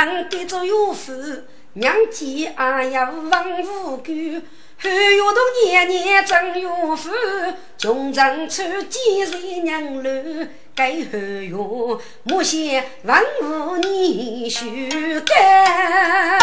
[0.00, 1.12] 我们的做岳父。
[1.74, 4.12] 娘家啊呀王无辜，
[4.78, 7.10] 汉月洞年年争岳父，
[7.76, 10.10] 穷人出几岁娘楼，
[10.74, 11.54] 该后月
[12.22, 14.88] 莫嫌王无年须
[15.20, 16.40] 干，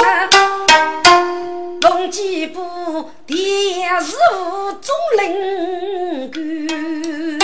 [1.81, 7.36] 龙几步第是无中领官。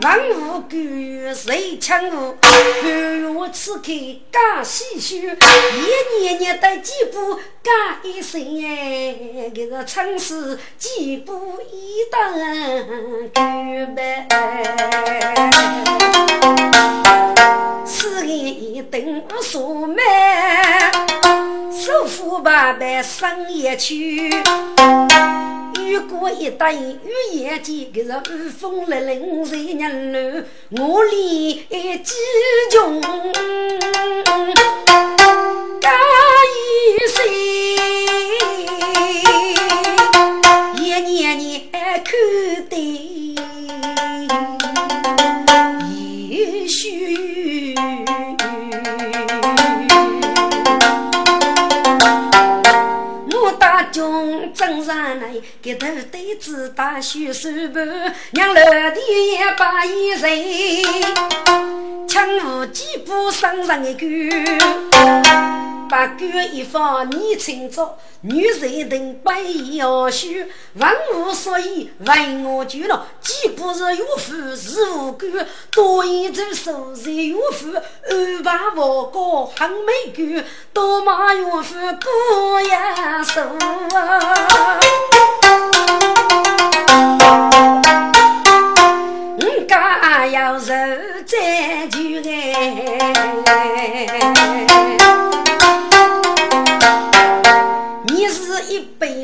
[0.00, 0.76] 万无故
[1.34, 2.36] 谁抢我？
[2.40, 2.52] 半
[2.84, 3.92] 月此刻
[4.30, 14.28] 刚唏嘘，一年年得几步干一生哎，这个城市几步一等干呗。
[17.84, 19.96] 四年一等数满，
[21.72, 24.30] 首富八百生一去。
[25.78, 26.98] 雨过一代雨
[27.32, 32.14] 夜间，可是雨风凛凛谁人路，我里几
[32.70, 33.00] 穷，
[35.80, 35.92] 干
[36.54, 36.56] 一
[37.08, 37.16] 生，
[40.76, 42.04] 一年年看
[42.68, 42.76] 对
[53.90, 59.00] 军征上来，给头对子打血手盘，娘老弟
[59.32, 60.84] 也把一人，
[62.06, 64.30] 枪无几步上上一句，
[65.88, 67.88] 把官一方你清楚，
[68.20, 70.28] 女人等背要修，
[70.74, 75.26] 文无所以问我就了，既不是岳父是无辜，
[75.70, 80.44] 多一走手是岳父，安排我哥很美 good，
[80.74, 83.42] 多骂岳父不要说。
[89.40, 90.66] 我家要受
[91.26, 91.57] 再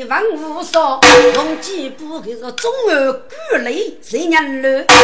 [0.07, 0.99] 万无少，
[1.33, 3.33] 用几步给是中儿鼓
[3.63, 4.83] 励谁娘路？
[4.87, 4.95] 大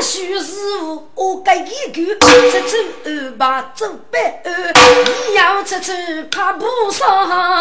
[0.00, 4.72] 须师傅我该一句，出出二八走百二，
[5.04, 5.92] 你要出出
[6.30, 7.60] 怕不上，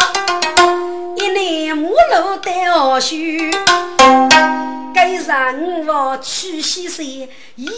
[1.17, 3.49] 一年木路带二须，
[4.93, 5.55] 该让
[5.87, 7.71] 我去洗洗，也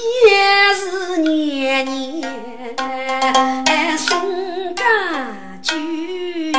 [0.74, 2.22] 是年年
[3.98, 4.84] 生家
[5.66, 6.54] 居。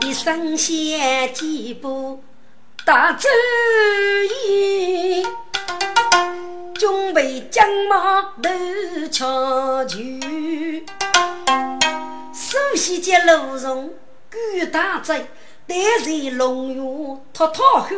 [0.00, 2.22] 一生先几步
[2.84, 3.28] 大走
[4.46, 5.24] 远，
[6.74, 9.98] 准备将马头瞧就。
[12.32, 13.90] 首先接路上
[14.30, 15.26] 赶大贼，
[15.66, 15.74] 待
[16.04, 17.88] 在龙院脱脱后，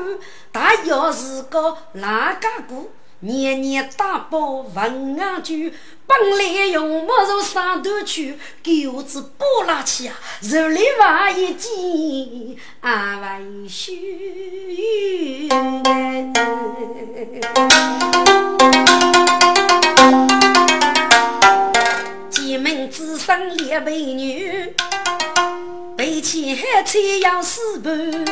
[0.50, 2.91] 大要是个哪家姑？
[3.25, 5.55] 年年打包文安酒，
[6.06, 15.49] 本来用木肉上头去，狗子剥拉起啊，肉里挖一斤，啊为须。
[22.29, 24.75] 进门只生列美女，
[25.97, 28.23] 背起海菜要四盘，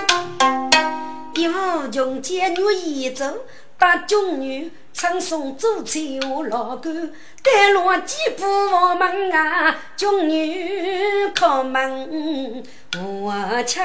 [1.35, 3.39] 一无穷见女一走。
[3.79, 7.13] 大中女称颂做菜我老公，
[7.43, 12.63] 带路几步我门啊，中女靠门
[13.01, 13.83] 我亲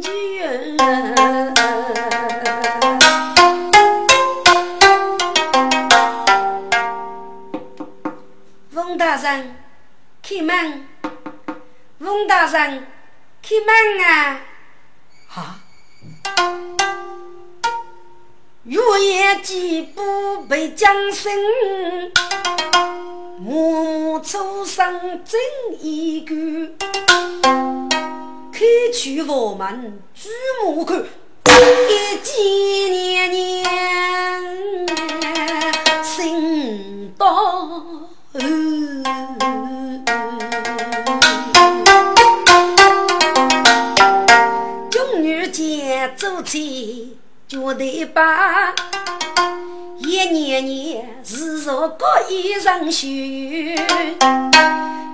[0.00, 0.76] 眷。
[8.74, 9.56] 翁大人，
[10.22, 10.86] 开门！
[12.00, 12.86] 翁大人，
[13.42, 14.40] 开门啊！
[15.34, 15.60] 啊！
[18.70, 21.32] 月夜几步被江声，
[23.36, 25.40] 暮暮初生真
[25.80, 26.36] 一个。
[28.52, 28.64] 开
[28.94, 30.28] 去我们朱
[30.64, 30.94] 木口，
[31.44, 32.42] 一几
[32.90, 34.86] 年年
[36.04, 37.26] 心到。
[44.88, 47.16] 中女间走起。
[47.50, 48.72] 觉得把
[49.98, 53.74] 一年年日若各一人许，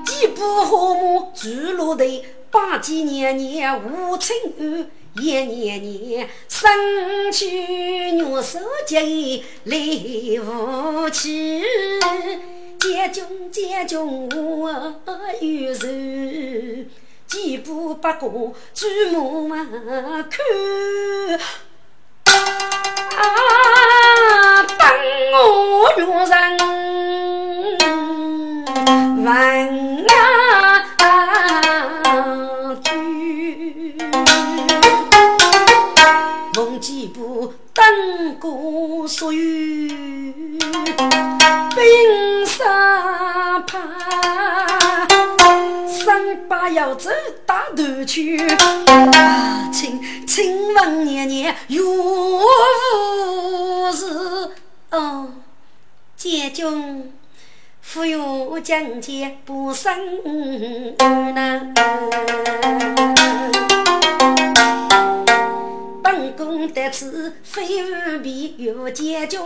[0.05, 2.05] 几步花木住落头，
[2.51, 4.85] 八几年年无春雨，
[5.19, 6.71] 一年年生
[7.33, 7.49] 去
[8.11, 9.79] 月手节来
[10.45, 11.63] 无期，
[12.79, 13.99] 结军结军
[14.29, 14.71] 我
[15.41, 15.89] 有仇，
[17.27, 18.87] 几步不过举
[19.49, 19.65] 马
[20.25, 21.41] 看。
[23.17, 24.63] 啊！
[24.79, 24.81] 等
[25.33, 25.37] 我
[25.97, 26.01] 女
[26.31, 26.35] 人
[29.25, 29.27] 问
[30.09, 30.11] 啊
[32.83, 32.87] 句，
[36.55, 37.85] 梦几步等
[38.41, 39.39] 过所有，
[41.75, 43.79] 冰沙怕。
[45.89, 47.11] 三把要走
[47.45, 48.39] 大头去，
[50.37, 52.43] 请请问年年有无
[53.91, 54.51] 事？
[54.91, 55.29] 哦，
[56.15, 57.11] 姐君，
[57.95, 59.97] 忽悠将姐不生
[61.35, 61.73] 难。
[66.03, 69.41] 本宫得此非无必有姐君，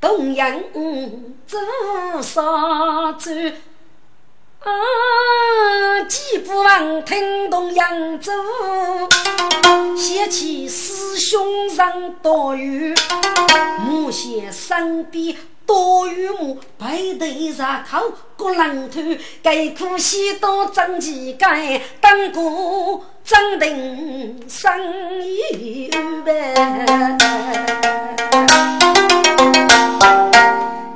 [0.00, 0.60] 东阳
[1.46, 1.60] 做
[2.20, 3.52] 啥子？
[4.64, 6.00] 啊！
[6.08, 8.32] 几不忘听懂扬州，
[9.94, 12.94] 想起师兄人多雨，
[13.86, 19.02] 母贤身边多雨母，背对着口过冷头，
[19.42, 21.60] 该苦西多争气干，
[22.00, 25.90] 当过真定生意
[26.24, 26.54] 呗。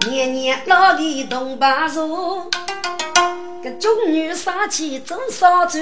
[0.09, 2.49] 年年老李同把手。
[3.69, 5.79] 个中女杀气走少走，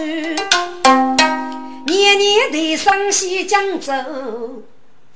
[1.86, 3.92] 年年的上西江州，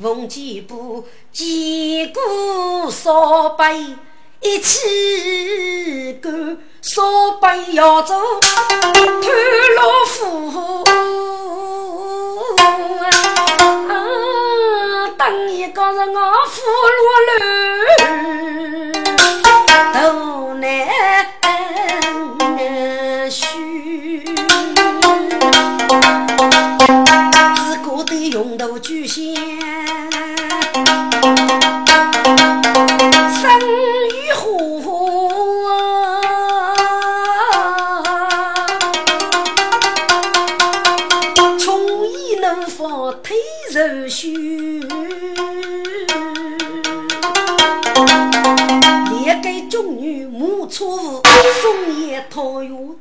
[0.00, 3.74] 逢几步几股烧白，
[4.40, 7.02] 一起干烧
[7.40, 9.02] 白要走，探
[9.76, 10.48] 老夫
[13.88, 16.62] 啊，等一个人我俘
[16.96, 17.40] 虏了，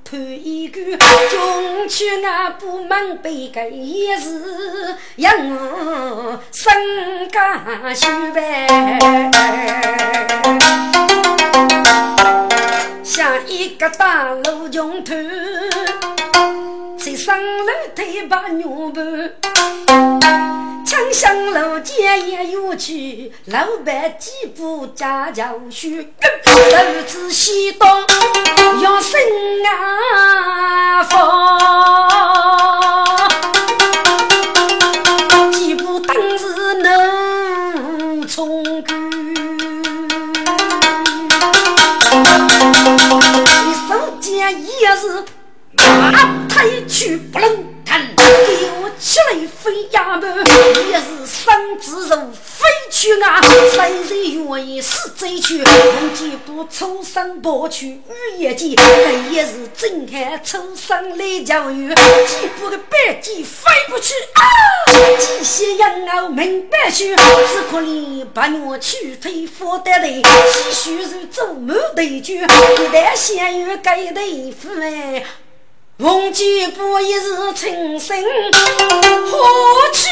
[0.09, 8.65] 看一个，中去俺不门背个也是养我身家修呗。
[13.03, 15.13] 像一个大路穷头，
[16.97, 20.68] 在上楼梯把牛搬。
[20.89, 25.87] 枪响楼间也有去，老板几步家教书，
[26.47, 27.87] 儿子西东
[28.81, 29.21] 要生
[29.67, 31.59] 啊房，
[35.51, 39.11] 几步当时能从军，
[43.43, 45.23] 你手间也是
[45.73, 46.11] 马
[46.49, 47.78] 腿去不能。
[48.99, 50.27] 给我起来飞呀么，
[50.91, 53.41] 也是生之肉飞去啊！
[53.71, 55.63] 谁人愿意死追去？
[55.63, 61.95] 红几步出生跑去雨夜间，这也是睁开出生来教育。
[61.95, 64.43] 几步的白鸡飞不去啊！
[65.17, 75.23] 几些羊儿明白去，只可怜八月去腿发得累，几许是走马对酒，一旦相遇该对付哎。
[75.99, 78.23] 逢几步一日情深，
[79.25, 79.37] 何
[79.91, 80.07] 去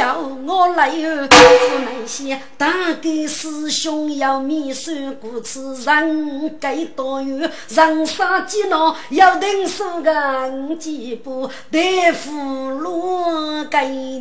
[0.00, 0.16] 因小
[0.46, 1.28] 我来哟。
[1.28, 1.36] 父
[1.84, 2.66] 那些大
[3.02, 7.38] 哥师兄要面算过此人该多远？
[7.68, 14.20] 人生几恼要等数个五几步，得俘虏该年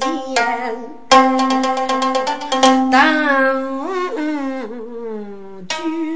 [2.91, 3.87] 当
[5.69, 5.75] 主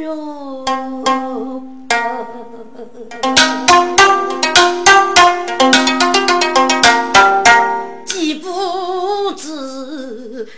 [0.10, 0.65] 哦。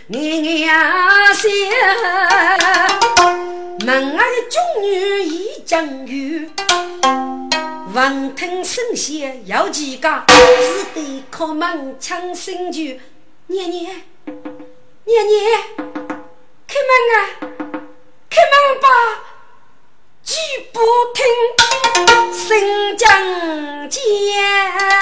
[0.08, 0.68] 年年
[1.34, 1.48] 笑，
[3.84, 6.48] 门外的军女已将去，
[7.92, 12.82] 闻听声响有几家，只得叩门抢新酒。
[13.48, 14.02] 年年，
[15.04, 15.60] 年年，
[16.68, 17.18] 开门啊，
[18.30, 18.88] 开门吧！
[20.22, 20.36] 举
[20.72, 20.80] 不
[21.14, 21.26] 听，
[22.32, 23.10] 声将
[23.90, 24.95] 见。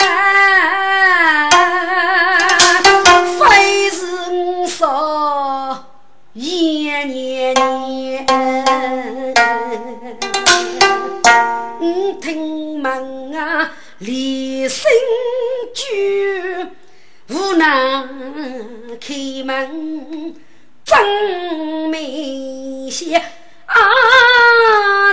[14.84, 14.92] 离声
[15.74, 15.82] 句，
[17.30, 19.14] 无能开
[19.44, 20.34] 门，
[20.84, 23.16] 真没些。
[23.66, 23.80] 啊！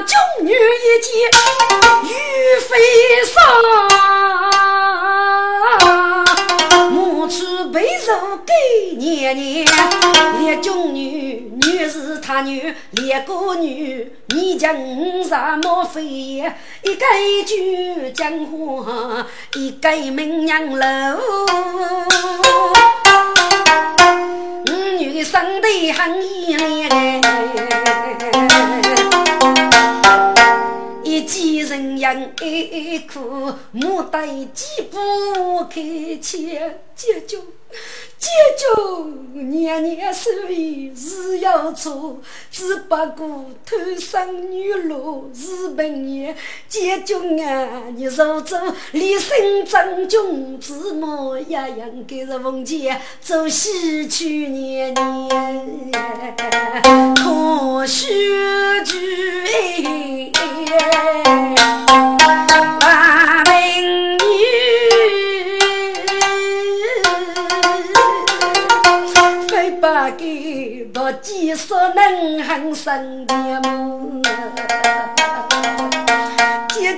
[0.01, 0.55] 众女一
[1.01, 1.11] 见
[2.03, 2.69] 欲飞
[3.25, 3.31] 上，
[8.11, 8.53] 出背肉给
[8.97, 9.65] 娘娘。
[10.39, 14.75] 连众女女是他女，连个女你将
[15.23, 16.03] 什么非？
[16.03, 17.05] 一个
[17.45, 18.85] 就江湖，
[19.55, 21.19] 一个名娘楼。
[24.99, 27.21] 女生得很依恋，
[31.03, 35.81] 一见人样爱哭，莫待几步开
[36.21, 36.39] 腔，
[36.95, 37.39] 解救。
[38.17, 42.19] 解救年年手艺是要错，
[42.51, 46.35] 只不过偷生女路是本业。
[46.69, 48.55] 解救啊，你手走，
[48.91, 51.71] 立身正军，子母一样
[52.07, 55.91] 给着奉前走西去年年，
[57.15, 58.07] 可须
[58.85, 60.31] 知
[62.81, 64.90] 万民女。
[69.69, 69.85] 不
[70.17, 74.80] 给到几所能很生的梦。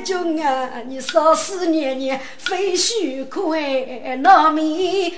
[0.03, 5.11] 姐君啊，你少时年年非虚空哎，那面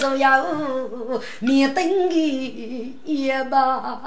[0.00, 0.44] 若要
[1.38, 4.00] 面等你也罢。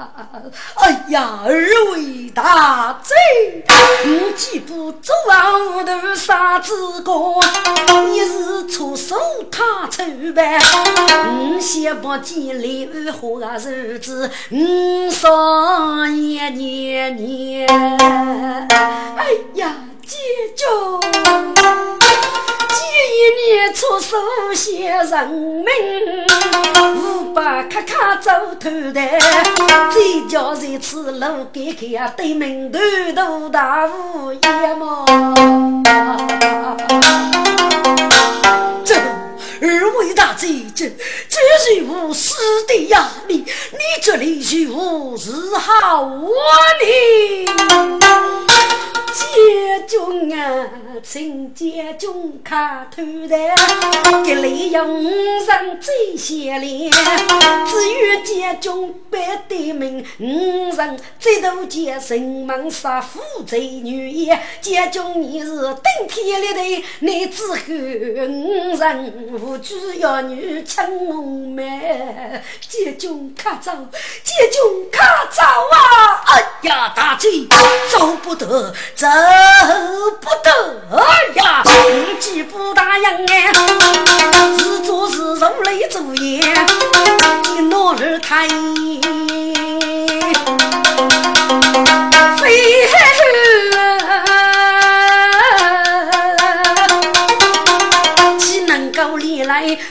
[0.74, 1.52] 哎呀，二
[1.92, 3.14] 位大贼，
[4.04, 7.12] 你既不走王头杀子哥，
[8.06, 9.16] 你是出手
[9.50, 10.04] 他丑
[10.34, 10.58] 呗？
[11.30, 17.66] 你先不见礼物和日子，你说年年年，
[19.16, 19.74] 哎呀！
[20.08, 20.16] 记
[20.56, 22.80] 住，这
[23.12, 24.16] 一年出手
[24.54, 25.66] 写人命，
[26.96, 29.00] 五百咔咔走头的，
[29.90, 32.78] 再叫这次路给开啊，对门头
[33.14, 35.04] 都大无言么？
[39.60, 40.88] 二位大贼，这
[41.28, 42.34] 这是无师
[42.66, 46.26] 的压力你这里是无是好呢？
[49.10, 50.68] 解军啊，
[51.02, 53.36] 请解军看头的，
[54.24, 56.92] 这里有五人最贤良，
[57.66, 64.38] 只有解军白对门，五人最多见人门杀父贼女也。
[64.60, 73.72] 解军你是顶天立地，你之后五人无主要女青龙门，解军卡走，
[74.24, 76.20] 借军卡走啊！
[76.26, 77.46] 哎呀，大贼
[77.90, 79.06] 走不得，走。
[80.20, 80.50] 不得
[80.90, 81.62] 哎呀！
[81.64, 83.52] 你既不答应哎，
[84.58, 86.42] 是做是如雷作业，
[87.44, 88.48] 你哪儿开？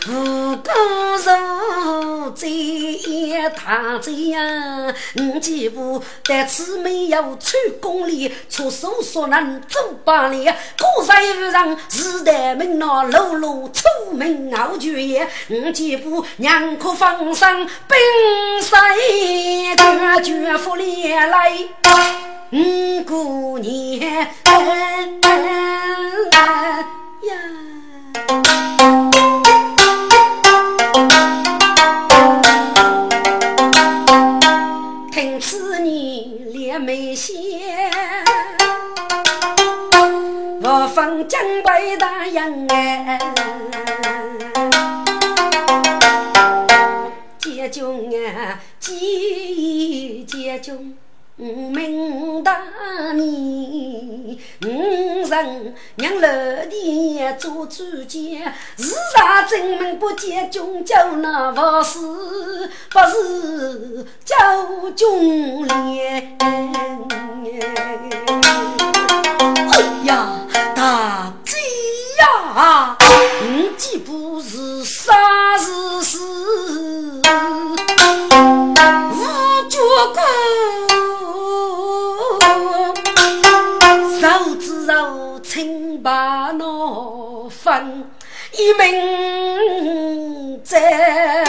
[0.08, 0.70] 无辜
[1.20, 2.50] 受罪？
[3.56, 4.94] 大贼呀！
[5.13, 10.46] 你几步但此没有出宫里，出手所能走百里。
[10.46, 15.27] 古人无人时代门那喽喽出门傲绝也。
[15.48, 17.98] 你几步娘可放生冰
[18.62, 18.77] 水，
[19.75, 21.51] 绝绝福连来。
[22.51, 24.27] 五姑娘呀。
[36.79, 37.36] 没线，
[40.62, 43.19] 我放江北大营哎，
[47.39, 47.84] 解军
[48.36, 50.98] 啊，解军，
[51.38, 52.63] 明大
[53.13, 56.27] 年，五人娘老
[56.65, 62.00] 弟做主见，是啥正门不见中叫那不是
[62.89, 64.36] 不是叫
[64.96, 66.36] 中连？
[69.70, 70.41] 哎呀，
[70.75, 71.56] 大姐
[72.20, 72.98] 呀，
[73.44, 76.17] 你既不是啥事事，
[79.12, 79.22] 无
[79.70, 79.77] 脚
[80.15, 80.96] 骨。
[84.97, 86.09] 手指手清白
[86.57, 88.09] 闹分
[88.53, 91.43] 一名在，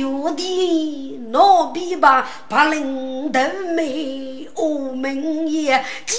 [0.00, 3.40] 有的闹比吧，把领头
[3.76, 6.16] 妹我们也几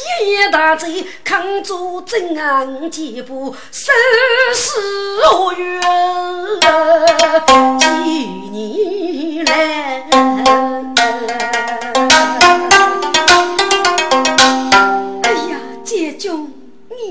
[0.53, 3.93] 大贼扛住正安几步，生
[4.53, 4.79] 死
[5.33, 5.81] 无缘
[7.77, 7.85] 几
[8.51, 9.55] 年来。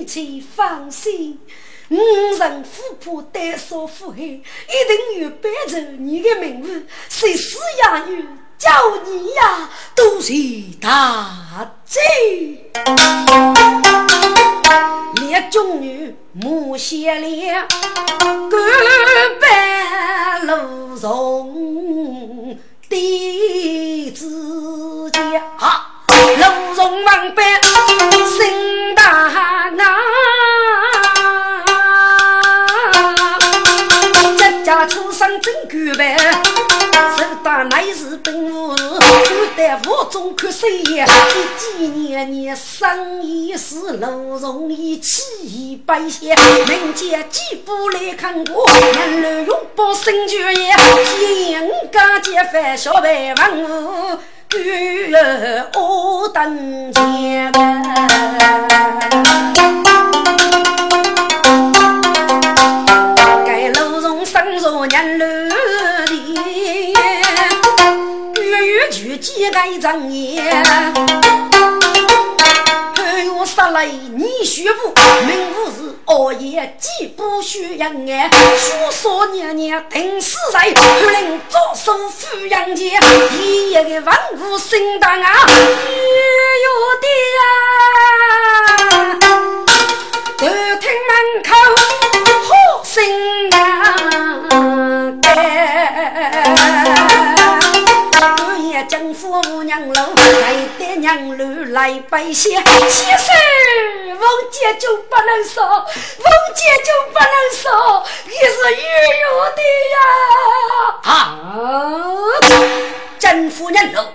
[0.05, 1.41] 你且放心，
[1.89, 1.97] 五
[2.39, 4.43] 人富婆单少富黑，一
[4.87, 8.15] 定有伴奏你的名字，谁死也？
[8.15, 8.23] 有
[8.59, 8.71] 叫
[9.07, 10.35] 你呀，都是
[10.79, 12.71] 大罪。
[15.23, 17.67] 列中女莫歇脸，
[18.19, 18.51] 干
[19.41, 22.59] 板路从
[22.91, 25.94] 弟子家。
[26.39, 27.45] 楼中忙板
[28.27, 29.71] 心大啊，
[34.39, 36.17] 家家出生真干板，
[37.19, 41.07] 手打乃是本无事，古代府中看谁呀？
[41.35, 46.35] 一几年年生意是楼中一起百姓，
[46.69, 50.75] 民间几步来看过，人类拥抱生绝也，
[51.19, 54.19] 天家结饭小白文
[54.57, 57.51] 女儿我等前，
[63.45, 66.13] 该路中生若年老的，
[68.41, 70.55] 月月去几个正言。
[73.45, 74.95] 杀来你学步，
[75.27, 85.33] 名不是熬夜几不许养哎，书说年年定死在，不能左手抚养家，第一个万物生当啊，
[86.65, 86.69] 有
[87.01, 87.07] 的
[87.41, 87.45] 啊，
[90.39, 91.13] 都听门
[91.43, 91.49] 口
[92.45, 92.51] 好
[92.85, 93.03] 声
[93.53, 93.61] 啊，
[98.87, 100.05] 将父母娘老
[100.97, 103.29] 娘路来拜谢，其实
[104.15, 108.83] 王姐就不能说，王姐就不能说，你是有
[109.23, 109.61] 有的
[109.95, 109.97] 呀！
[111.03, 111.39] 啊，
[113.19, 114.07] 真夫娘老，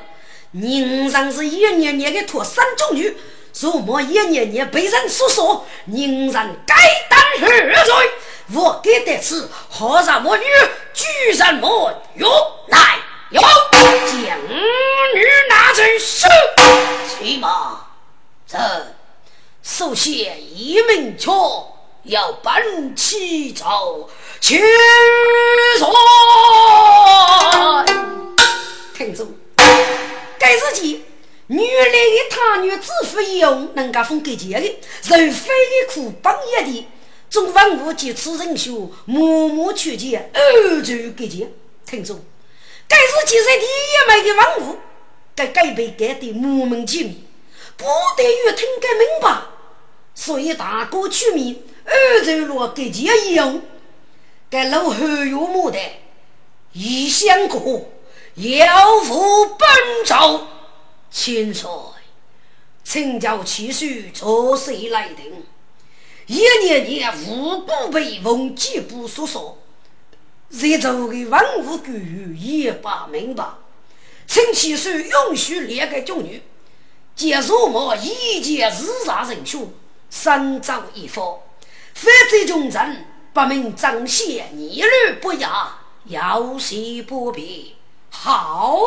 [0.52, 3.18] 宁上是一年年的托三种女，
[3.60, 6.76] 如莫一年年被人所说，宁上该
[7.10, 7.48] 当何
[7.86, 8.12] 罪？
[8.52, 10.46] 我给得此何什么女，
[10.94, 12.24] 居什么玉
[12.68, 12.98] 来？
[13.32, 14.39] 有将
[15.13, 16.26] 女拿去是，
[17.08, 17.86] 起码
[18.48, 18.58] 这
[19.62, 24.10] 首先一名错，要搬起走
[24.42, 24.60] 去
[25.78, 25.94] 说。
[28.96, 29.38] 听住，
[30.39, 31.06] 该日记，
[31.46, 36.88] 女来的他女子夫一用，能够分给钱的，人非的苦帮一的，
[37.30, 41.52] 中万物及此人修，默默去见，二就给钱。
[41.86, 42.26] 听住。
[42.89, 44.78] 该是其实第一枚的万物，
[45.34, 47.13] 该改被改的莫名其妙，
[47.78, 47.86] 不
[48.17, 49.43] 得于听个明白，
[50.13, 53.62] 所以大哥取名二走路给钱用，
[54.49, 55.80] 该老后有木的
[56.73, 57.89] 一相过，
[58.36, 59.67] 要负本
[60.06, 60.47] 朝。
[61.12, 61.69] 千岁，
[62.84, 65.43] 请教其书从谁来定？
[66.28, 69.58] 一年年无不被奉几部所说。
[70.50, 73.46] 在座的文武官员也不明白，
[74.26, 76.42] 请其书允许两个中女
[77.16, 79.72] 接受我一件自杀人凶，
[80.10, 81.38] 三招一方，
[81.94, 84.90] 犯罪忠臣不明彰显，逆律
[85.22, 87.48] 不雅，要挟不便。
[88.10, 88.82] 好，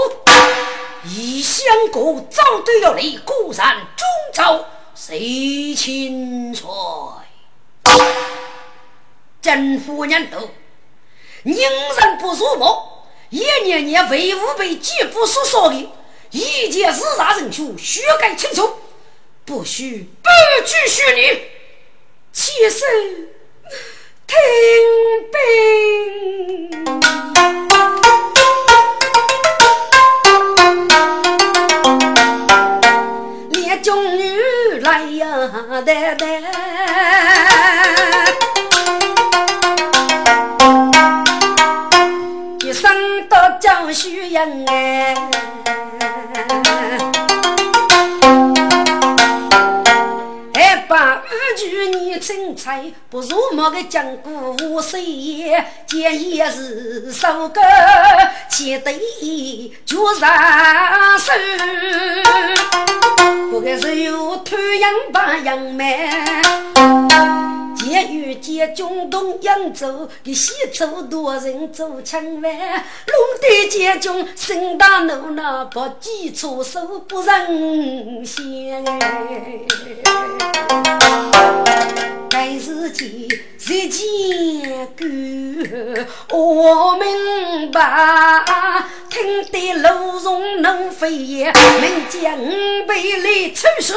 [1.05, 6.68] 异相国早都要来，果然中招，谁清楚？
[9.40, 10.51] 真夫人都。
[11.44, 12.72] 宁人不入目，
[13.31, 15.92] 一年年为吾辈几不所说的，
[16.31, 18.70] 一介日杀人畜，血干清除，
[19.44, 20.28] 不许不
[20.64, 21.42] 句虚你
[22.33, 23.28] 起身
[24.24, 24.37] 听
[25.33, 25.40] 兵。
[33.50, 34.40] 烈将女
[34.81, 35.26] 来呀，
[35.85, 37.32] 呆呆。
[43.92, 45.14] 须应哎。
[52.20, 57.61] 身材不如某个江湖无谁也，见也是首歌，
[58.48, 58.92] 写得
[59.85, 60.31] 就上
[61.18, 61.33] 手。
[63.50, 65.87] 不该是有土洋把洋蛮。
[67.76, 68.32] 见遇
[68.62, 78.85] 见中东扬州，给西楚多人做枪犯，龙的见中声大怒那不计出手不人先。
[82.31, 84.07] 该是见谁见
[84.96, 86.38] 过？
[86.38, 92.38] 我明白，听得楼中能飞也，门将
[92.87, 93.94] 被雷抽射。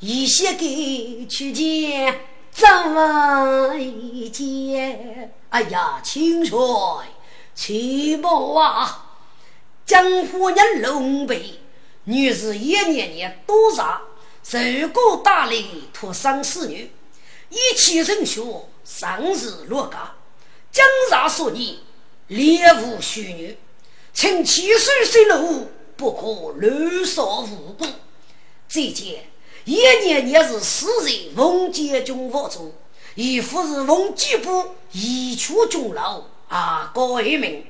[0.00, 2.14] 一些给去见，
[2.58, 5.32] 怎么一见？
[5.50, 6.58] 哎呀，青帅，
[7.54, 9.14] 齐宝啊！
[9.86, 11.60] 江湖人龙背，
[12.02, 14.02] 女子一年年多杀，
[14.42, 14.58] 受
[14.92, 16.90] 过大礼托生侍女，
[17.48, 18.42] 一气人学，
[18.84, 20.14] 生日落家。
[20.72, 21.84] 江杀说你
[22.26, 23.56] 猎物虚女，
[24.12, 27.86] 请七岁生路，不可乱杀无辜。
[28.66, 29.30] 再见。
[29.68, 32.72] 一年年是死在奉节军府中，
[33.14, 37.66] 一副是奉节部一处军老啊，高一名。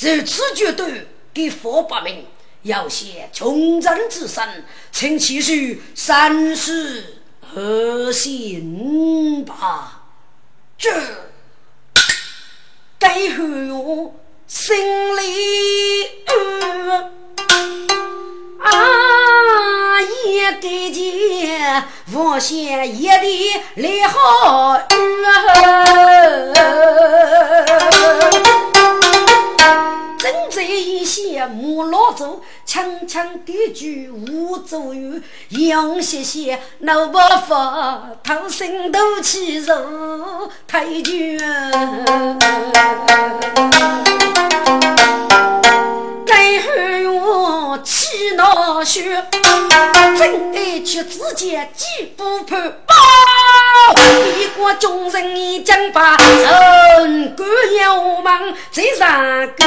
[0.00, 2.24] 如此决断，给佛八名，
[2.62, 5.52] 要写穷人之身，请其书
[5.94, 7.20] 三思
[7.54, 10.06] 而行吧。
[10.78, 10.90] 这
[12.98, 14.74] 该何用心
[15.14, 16.04] 里
[18.62, 18.72] 啊，
[20.00, 25.22] 也得见我先一的来好运
[30.18, 37.54] 正在一些木老走，轻轻的句无足语，杨些些老伯父
[38.22, 41.38] 偷心斗气肉太绝。
[48.34, 49.24] 气恼血，
[50.18, 52.72] 真爱去之间几不判。
[54.40, 59.06] 一国众人已将把人官要忙在上
[59.54, 59.64] 个，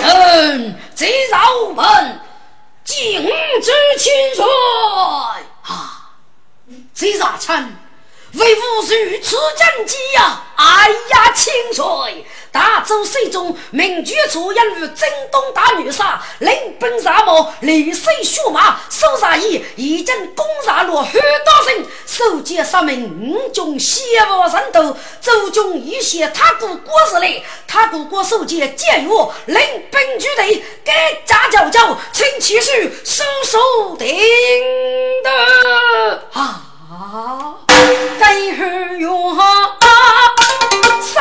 [0.00, 2.18] 臣在上门
[2.84, 3.22] 敬
[3.60, 4.42] 旨亲率
[5.62, 6.08] 啊，
[6.94, 7.76] 在上臣。
[8.36, 10.42] 为父如此战机呀！
[10.56, 29.08] 哎呀，清水大周水中名举出因与征东大女杀，领兵杀马，立水血马，手杀义，一阵攻杀落很多人，手接杀命五军血往上头，周军一些他姑过日来，他姑过手接监狱，
[29.46, 32.72] 领兵举队，该家教教，请其手
[33.04, 34.08] 收收定
[35.22, 36.62] 的啊！
[38.18, 39.36] 该儿用
[41.02, 41.20] 杀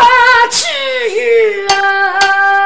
[0.49, 2.64] 去啊！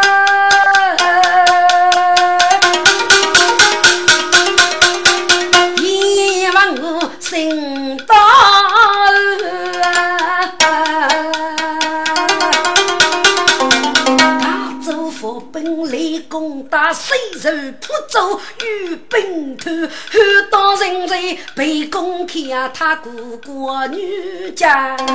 [16.69, 23.09] 攻打西人扑走与兵团，汉当人在被攻看他哥
[23.43, 25.05] 哥女家受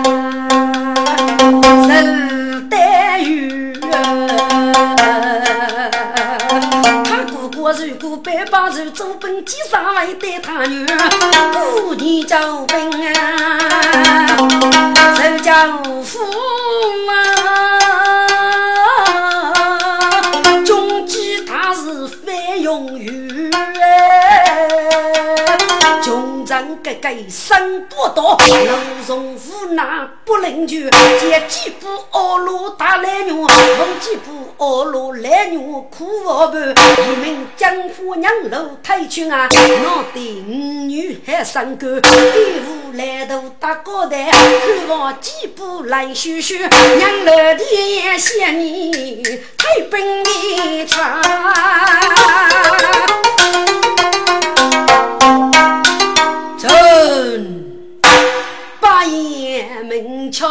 [2.68, 3.72] 待遇。
[7.04, 10.84] 他哥哥如果百把手走本，几上会带他女
[11.52, 13.58] 过年招兵啊，
[15.16, 16.18] 受家无父
[17.08, 17.73] 啊。
[26.74, 35.58] 人格格身不多，楼中无奈不领救，见几步恶路打来女，逢几步恶路来女
[35.90, 36.74] 苦无伴。
[36.98, 40.52] 一名江湖娘老太君啊，我的五
[40.86, 49.22] 女还生个，一户来头打高台，看望几步来羞羞，娘老的想你
[49.56, 51.22] 太本领长。
[57.34, 57.90] 臣
[58.80, 60.46] 八言明桥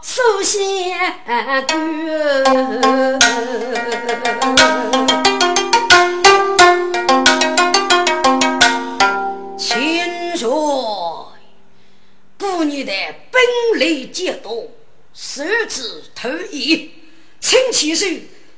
[0.00, 1.66] 守仙关，
[9.58, 10.48] 秦帅
[14.06, 14.68] 解冻，
[15.12, 16.92] 手指投以，
[17.40, 18.06] 请其手，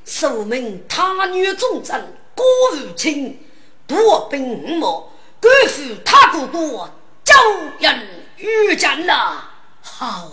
[0.05, 1.99] 受命他女重症
[2.35, 3.41] 郭如清，
[3.87, 6.91] 夺兵五毛，赶赴他哥哥
[7.29, 7.35] 周
[7.79, 9.51] 人遇见了。
[9.83, 10.31] 好，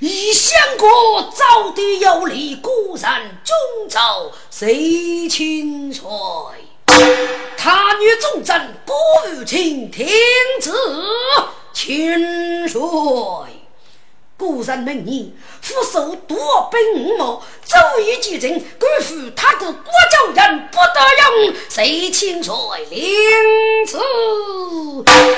[0.00, 3.54] 一相国早的有利，果然中
[3.90, 6.06] 朝谁清帅？
[7.58, 8.96] 他女重臣郭
[9.30, 10.08] 如清，天
[10.58, 10.72] 子
[11.74, 12.80] 亲帅。
[14.38, 21.00] 古人明言：俯首夺兵五毛，周瑜击阵，官府他个国舅人不得
[21.46, 22.52] 用，谁亲率
[22.90, 23.00] 领
[23.86, 23.98] 此？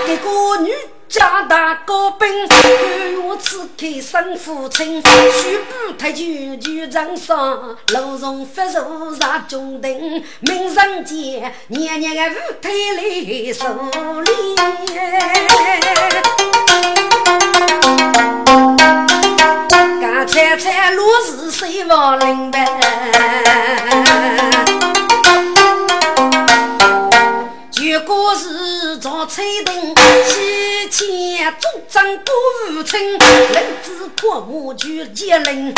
[0.04, 0.74] 这个女
[1.08, 2.61] 家大高兵，看
[3.24, 13.02] 我此刻生父亲，须不太君局长上，楼上发手杀中等，命人间年年个舞台来
[18.78, 22.64] 受猜猜落是谁望林白？
[27.76, 29.94] 如果是赵翠灯，
[31.52, 32.34] 主张过
[32.70, 35.74] 无情，人子破木就结人。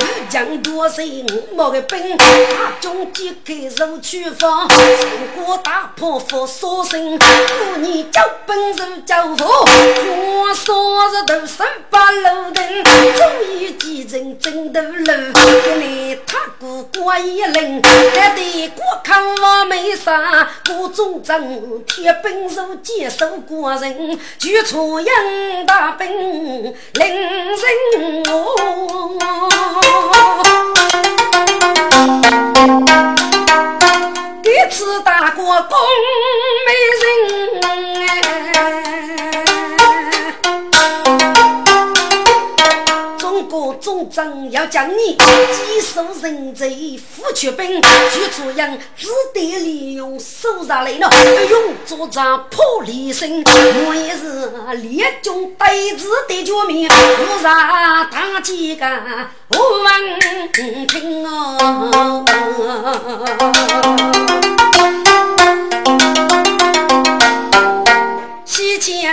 [0.00, 7.18] 欲将多谁莫个兵，大军揭开入去方，三国大破佛所生。
[7.18, 12.84] 过年交本事交佛，我说日头十八路灯，
[13.16, 25.14] 终于几阵争斗路，给你他哥过一轮，还得过看我没啥，过中正铁本事接手国人，举出杨
[25.66, 27.56] 大兵领人
[28.28, 28.56] 我。
[34.42, 35.78] 第次打过工
[36.66, 37.04] 没人。
[43.80, 47.88] 总长要将你接受人贼，夫却兵，就
[48.36, 51.08] 这样只得利用手上来了，
[51.48, 53.42] 用作战破离身。
[53.44, 54.50] 我也是
[54.82, 58.86] 列军对子的绝命，我让大几个
[59.50, 60.52] 我闻
[60.86, 62.24] 听哦。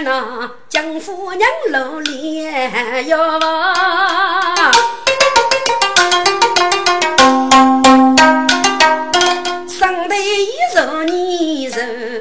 [0.03, 3.17] 那江夫娘露脸哟。
[9.67, 12.16] 上头一人，一人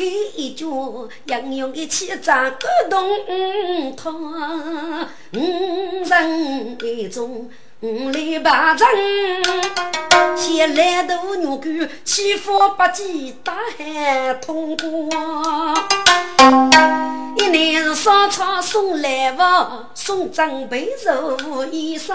[0.00, 3.06] 黑一脚杨勇的气扎感动
[3.94, 4.10] 他，
[5.34, 7.50] 五人一中。
[7.82, 8.86] 五里八阵，
[10.36, 11.66] 先来渡牛沟，
[12.04, 15.08] 欺负八戒大海通过。
[17.38, 19.38] 一年是烧草送来物，
[19.94, 22.14] 送长辈肉衣裳，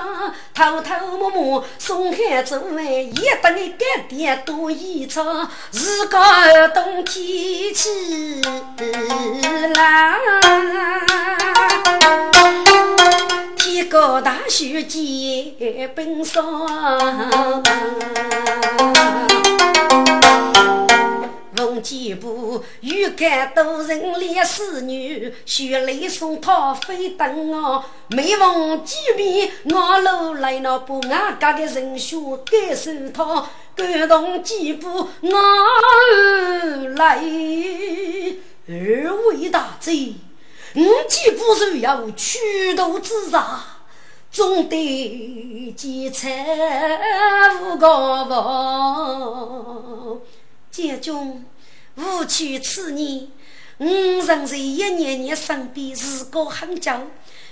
[0.54, 5.48] 偷偷摸摸送海走完，也得你干爹多衣裳。
[5.72, 6.22] 日高
[6.76, 8.56] 冬天气冷。
[13.66, 16.68] 天高大雪结冰霜，
[21.56, 27.84] 逢几步欲盖多人烈士女，血泪送他飞登哦。
[28.10, 35.32] 每逢几面我路来那不俺家的人血该受他，感动几步我
[36.96, 37.20] 来
[38.68, 40.14] 二位大贼。
[40.76, 43.64] 五既不是要驱毒自杀，
[44.30, 50.20] 总得劫财无高房。
[50.70, 51.46] 家中
[51.96, 53.30] 无妻此年，
[53.78, 56.92] 五人在一年年身边日过很久，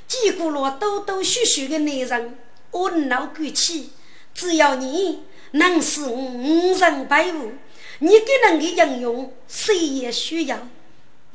[0.05, 2.37] 见过了多多许许的男人，
[2.71, 3.91] 我恼归起。
[4.33, 7.53] 只要你能使五人百物，
[7.99, 10.57] 你给人的应用，谁也需要。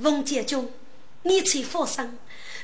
[0.01, 0.69] 翁家中。
[1.29, 2.19] 你才放心，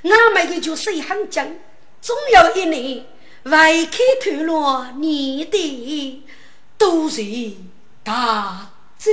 [0.05, 1.61] 俺们的就是很紧，
[2.01, 3.05] 总有一年
[3.43, 6.25] 外开透露你的
[6.79, 7.23] 都是
[8.03, 9.13] 大罪。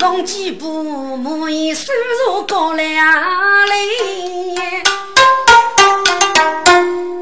[0.00, 1.92] 忘记不满意收
[2.26, 2.96] 入高了嘞，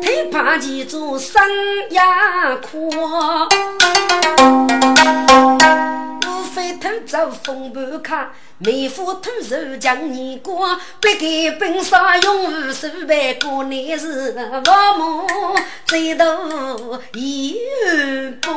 [0.01, 1.43] 太怕记住生
[1.91, 2.89] 涯苦。
[7.01, 15.27] 走风波卡，梅花吐手将你过，别给本杀永无数百个男是我母
[15.87, 17.57] 最多一
[18.41, 18.55] 半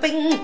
[0.00, 0.40] 兵，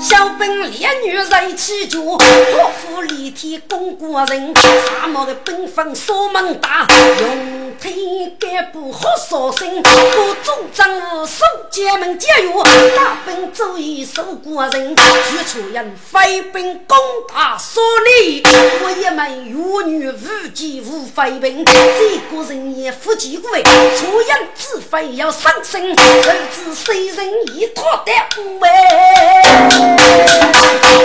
[0.00, 2.18] 小兵烈女在起脚，破
[2.80, 6.86] 釜立天攻国人，沙漠的兵锋锁门大，
[7.20, 12.50] 用天干部好杀生，各种政务守家门节约，
[12.96, 15.02] 大兵走一守国人，举
[15.46, 16.96] 错人飞兵攻
[17.28, 18.42] 打所里，
[18.82, 19.34] 我也没。
[19.74, 21.72] 妇女无计无飞兵，这
[22.30, 28.12] 个人也不计贵，出言自非要伤身，儿子谁人一托的
[28.62, 29.42] 哎，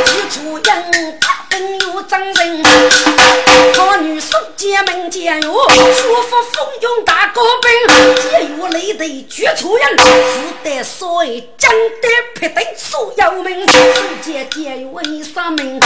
[0.05, 2.03] 一出言他本有
[2.33, 5.53] 真人，好女送姐门见哟，
[5.95, 15.79] 舒服风拥大高兵，节约雷队绝出人，福得所谓将得撇得所有命，世界节约你啥命，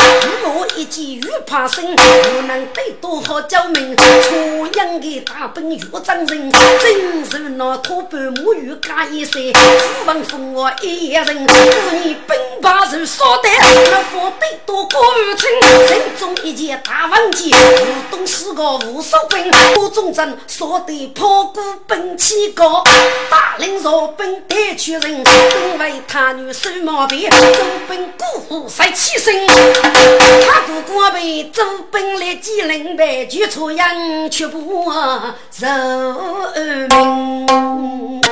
[0.43, 1.95] 我一计越怕生。
[1.95, 9.59] 不能对多好救命，出营的大本越真人，真是那土半母鱼加一岁，只
[10.05, 11.47] 闻风我一人，
[11.91, 13.49] 你兵把人说得，
[13.91, 22.81] 那副对多过于称，人中一件大王剑，武东是个无手兵，郭忠贞说得破鼓奔起高，
[23.29, 27.37] 大领若兵带去人，因为他女手毛病，周
[27.89, 32.13] 兵孤虎赛起身，他姑姑被周兵。
[32.13, 34.93] 来几领白举出洋，却不
[35.51, 35.67] 受
[36.89, 38.23] 命。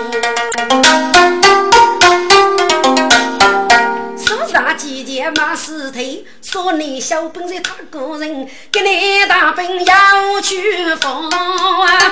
[5.21, 12.11] 爷马四腿，说你小本是他个人，给你大本要去封啊！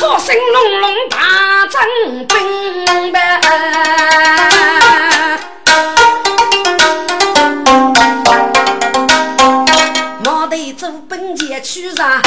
[0.00, 3.40] 我心隆隆大真兵呗，
[10.24, 12.22] 脑袋走本钱去上。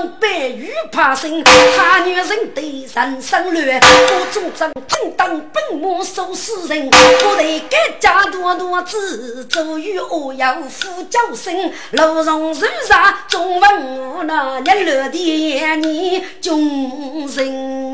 [0.00, 2.62] 问白雨怕生，他女人对
[2.94, 17.92] 人生乱，我主张正当本马收死人，我得改家多多子，周瑜我要呼叫声，楼上树上总问我那日落的夜你众人，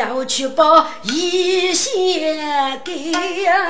[0.00, 3.68] 要去把一些给呀。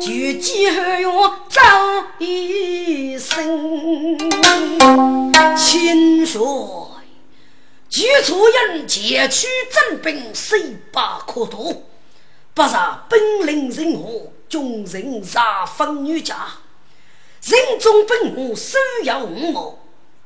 [0.00, 0.08] 就
[0.40, 1.60] 几后用走
[2.18, 4.18] 一生，
[5.56, 6.42] 秦帅，
[7.88, 11.84] 举出人前去征兵，谁把可渡？
[12.52, 16.48] 不杀本领人和，众人杀分女家。
[17.44, 19.78] 人中本我手要五毛，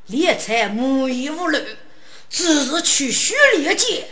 [0.06, 1.62] 猎财无依无虑，
[2.30, 4.08] 只是去血猎剑。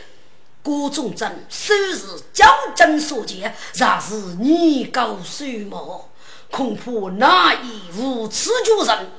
[0.65, 6.07] 郭忠贞虽是将军所见，然是你高岁暮，
[6.51, 9.11] 恐怕难以无此救人。